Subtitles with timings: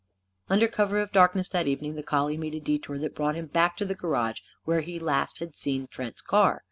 [0.49, 3.77] Under cover of darkness, that evening, the collie made a detour that brought him back
[3.77, 6.59] to the garage where last he had seen Trent's car.